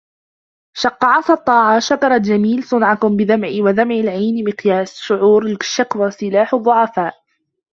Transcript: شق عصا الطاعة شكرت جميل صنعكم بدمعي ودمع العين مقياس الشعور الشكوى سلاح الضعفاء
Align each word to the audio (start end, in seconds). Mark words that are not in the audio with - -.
شق 0.73 1.05
عصا 1.05 1.33
الطاعة 1.33 1.79
شكرت 1.79 2.21
جميل 2.21 2.63
صنعكم 2.63 3.17
بدمعي 3.17 3.61
ودمع 3.61 3.95
العين 3.95 4.45
مقياس 4.49 4.93
الشعور 4.93 5.45
الشكوى 5.45 6.11
سلاح 6.11 6.53
الضعفاء 6.53 7.15